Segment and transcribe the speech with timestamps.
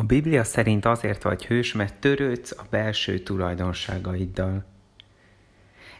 [0.00, 4.64] A Biblia szerint azért vagy hős, mert törődsz a belső tulajdonságaiddal.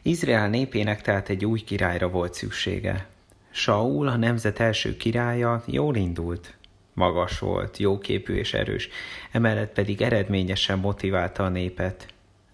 [0.02, 3.06] Izrael népének tehát egy új királyra volt szüksége.
[3.50, 6.54] Saul, a nemzet első királya, jól indult.
[6.92, 8.88] Magas volt, jóképű és erős,
[9.30, 12.06] emellett pedig eredményesen motiválta a népet.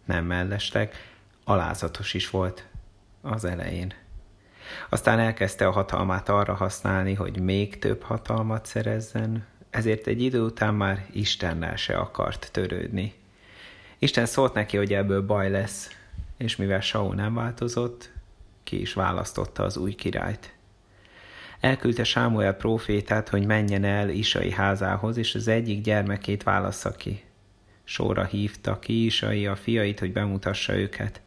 [0.04, 0.92] Nem mellesleg,
[1.44, 2.66] alázatos is volt
[3.22, 3.92] az elején.
[4.88, 10.74] Aztán elkezdte a hatalmát arra használni, hogy még több hatalmat szerezzen, ezért egy idő után
[10.74, 13.14] már Istennel se akart törődni.
[13.98, 15.90] Isten szólt neki, hogy ebből baj lesz,
[16.36, 18.10] és mivel Saul nem változott,
[18.62, 20.54] ki is választotta az új királyt.
[21.60, 27.24] Elküldte Sámuel prófétát, hogy menjen el Isai házához, és az egyik gyermekét válassza ki.
[27.84, 31.20] Sorra hívta ki Isai a fiait, hogy bemutassa őket.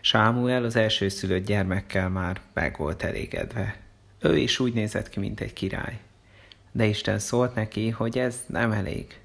[0.00, 3.76] Sámuel az elsőszülött gyermekkel már meg volt elégedve.
[4.20, 6.00] Ő is úgy nézett ki, mint egy király.
[6.72, 9.20] De Isten szólt neki, hogy ez nem elég.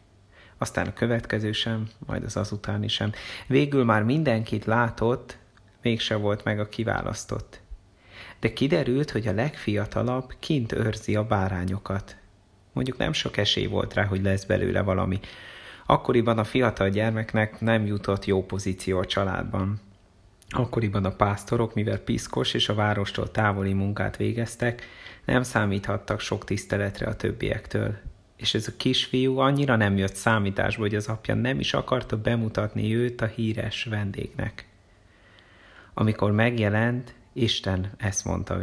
[0.58, 3.12] Aztán a következő sem, majd az azutáni sem.
[3.48, 5.38] Végül már mindenkit látott,
[5.82, 7.60] mégse volt meg a kiválasztott.
[8.40, 12.16] De kiderült, hogy a legfiatalabb kint őrzi a bárányokat.
[12.74, 15.20] Mondjuk nem sok esély volt rá, hogy lesz belőle valami.
[15.86, 19.82] Akkoriban a fiatal gyermeknek nem jutott jó pozíció a családban.
[20.50, 24.84] Akkoriban a pásztorok, mivel piszkos és a várostól távoli munkát végeztek,
[25.26, 27.96] nem számíthattak sok tiszteletre a többiektől.
[28.36, 32.96] És ez a kisfiú annyira nem jött számításba, hogy az apja nem is akarta bemutatni
[32.96, 34.68] őt a híres vendégnek.
[35.94, 38.62] Amikor megjelent, Isten ezt mondta.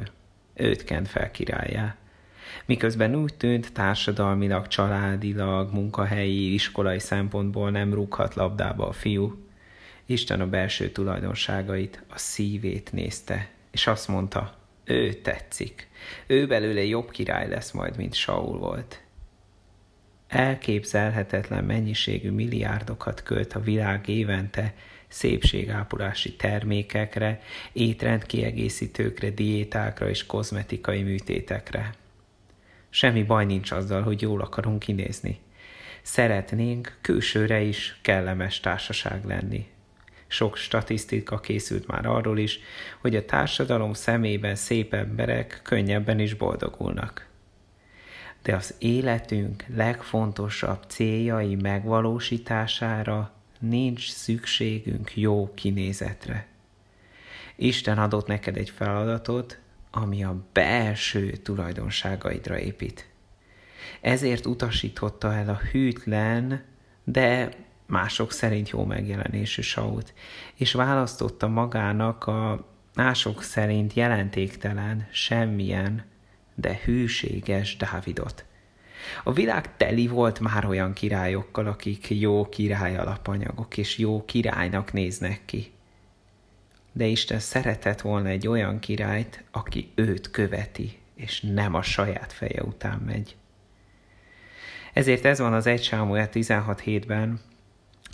[0.54, 1.96] Őt kent fel királyá.
[2.64, 9.42] Miközben úgy tűnt, társadalmilag, családilag, munkahelyi, iskolai szempontból nem rúghat labdába a fiú,
[10.06, 15.88] Isten a belső tulajdonságait, a szívét nézte, és azt mondta, ő tetszik.
[16.26, 19.02] Ő belőle jobb király lesz majd, mint Saul volt.
[20.28, 24.74] Elképzelhetetlen mennyiségű milliárdokat költ a világ évente
[25.08, 27.40] szépségápolási termékekre,
[27.72, 31.94] étrendkiegészítőkre, diétákra és kozmetikai műtétekre.
[32.90, 35.38] Semmi baj nincs azzal, hogy jól akarunk kinézni.
[36.02, 39.66] Szeretnénk külsőre is kellemes társaság lenni,
[40.32, 42.60] sok statisztika készült már arról is,
[43.00, 47.26] hogy a társadalom szemében szép emberek könnyebben is boldogulnak.
[48.42, 56.46] De az életünk legfontosabb céljai megvalósítására nincs szükségünk jó kinézetre.
[57.56, 59.58] Isten adott neked egy feladatot,
[59.90, 63.06] ami a belső tulajdonságaidra épít.
[64.00, 66.64] Ezért utasította el a hűtlen,
[67.04, 67.48] de
[67.92, 70.14] mások szerint jó megjelenésű Saut,
[70.54, 76.04] és választotta magának a mások szerint jelentéktelen, semmilyen,
[76.54, 78.44] de hűséges Dávidot.
[79.24, 85.40] A világ teli volt már olyan királyokkal, akik jó király alapanyagok és jó királynak néznek
[85.44, 85.72] ki.
[86.92, 92.62] De Isten szeretett volna egy olyan királyt, aki őt követi, és nem a saját feje
[92.62, 93.36] után megy.
[94.92, 97.40] Ezért ez van az 1 Sámuel 16.7-ben,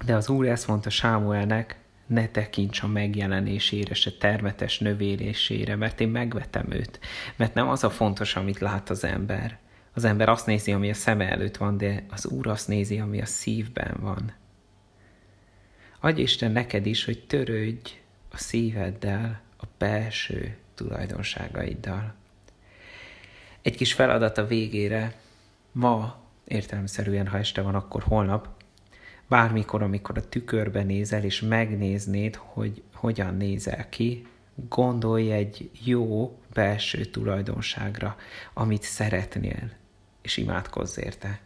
[0.05, 6.09] de az Úr ezt mondta Sámuelnek, ne tekints a megjelenésére, se termetes növélésére, mert én
[6.09, 7.01] megvetem őt.
[7.37, 9.59] Mert nem az a fontos, amit lát az ember.
[9.95, 13.21] Az ember azt nézi, ami a szeme előtt van, de az Úr azt nézi, ami
[13.21, 14.33] a szívben van.
[16.01, 17.91] Adj Isten neked is, hogy törődj
[18.31, 22.15] a szíveddel, a belső tulajdonságaiddal.
[23.63, 25.15] Egy kis feladat a végére.
[25.73, 28.49] Ma, értelemszerűen, ha este van, akkor holnap
[29.28, 34.27] bármikor, amikor a tükörbe nézel, és megnéznéd, hogy hogyan nézel ki,
[34.69, 38.17] gondolj egy jó belső tulajdonságra,
[38.55, 39.71] amit szeretnél,
[40.22, 41.41] és imádkozz érte.